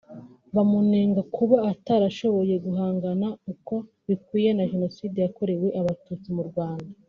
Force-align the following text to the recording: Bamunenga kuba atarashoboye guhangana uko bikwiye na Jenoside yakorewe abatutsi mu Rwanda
Bamunenga 0.55 1.21
kuba 1.35 1.57
atarashoboye 1.71 2.55
guhangana 2.65 3.27
uko 3.53 3.75
bikwiye 4.07 4.49
na 4.57 4.63
Jenoside 4.71 5.17
yakorewe 5.25 5.67
abatutsi 5.79 6.29
mu 6.37 6.43
Rwanda 6.51 6.89